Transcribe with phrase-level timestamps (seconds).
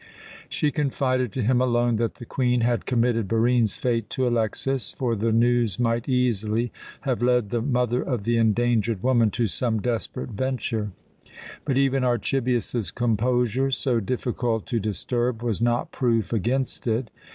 [0.49, 5.15] She confided to him alone that the Queen had committed Barine's fate to Alexas, for
[5.15, 10.31] the news might easily have led the mother of the endangered woman to some desperate
[10.31, 10.89] venture;
[11.65, 17.11] but even Archibius's composure, so difficult to disturb, was not proof against it.